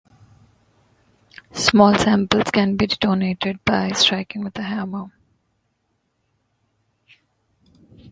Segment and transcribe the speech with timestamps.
[1.53, 5.11] Small samples can be detonated by striking with a hammer.